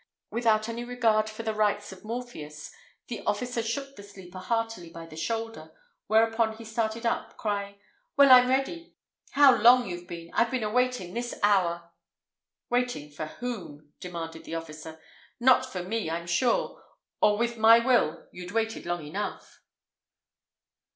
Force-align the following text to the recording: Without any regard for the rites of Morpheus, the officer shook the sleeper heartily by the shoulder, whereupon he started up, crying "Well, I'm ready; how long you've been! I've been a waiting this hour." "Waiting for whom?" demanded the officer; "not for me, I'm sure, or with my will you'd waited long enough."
Without 0.31 0.67
any 0.67 0.83
regard 0.83 1.29
for 1.29 1.43
the 1.43 1.53
rites 1.53 1.91
of 1.91 2.03
Morpheus, 2.03 2.71
the 3.05 3.21
officer 3.27 3.61
shook 3.61 3.95
the 3.95 4.01
sleeper 4.01 4.39
heartily 4.39 4.89
by 4.89 5.05
the 5.05 5.15
shoulder, 5.15 5.71
whereupon 6.07 6.57
he 6.57 6.65
started 6.65 7.05
up, 7.05 7.37
crying 7.37 7.79
"Well, 8.17 8.31
I'm 8.31 8.47
ready; 8.49 8.95
how 9.33 9.55
long 9.55 9.87
you've 9.87 10.07
been! 10.07 10.31
I've 10.33 10.49
been 10.49 10.63
a 10.63 10.71
waiting 10.71 11.13
this 11.13 11.35
hour." 11.43 11.91
"Waiting 12.71 13.11
for 13.11 13.27
whom?" 13.27 13.93
demanded 13.99 14.43
the 14.43 14.55
officer; 14.55 14.99
"not 15.39 15.67
for 15.71 15.83
me, 15.83 16.09
I'm 16.09 16.25
sure, 16.25 16.83
or 17.21 17.37
with 17.37 17.57
my 17.59 17.77
will 17.77 18.27
you'd 18.31 18.49
waited 18.53 18.87
long 18.87 19.05
enough." 19.05 19.61